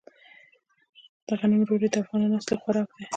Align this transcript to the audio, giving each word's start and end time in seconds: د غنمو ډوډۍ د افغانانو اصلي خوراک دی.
د 1.27 1.29
غنمو 1.39 1.67
ډوډۍ 1.67 1.87
د 1.91 1.95
افغانانو 2.03 2.39
اصلي 2.39 2.55
خوراک 2.61 2.89
دی. 2.97 3.05